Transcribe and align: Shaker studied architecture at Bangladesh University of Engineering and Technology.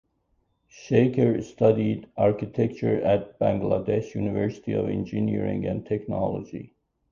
Shaker 0.67 1.43
studied 1.43 2.09
architecture 2.17 2.99
at 3.03 3.37
Bangladesh 3.39 4.15
University 4.15 4.73
of 4.73 4.89
Engineering 4.89 5.67
and 5.67 5.85
Technology. 5.85 6.73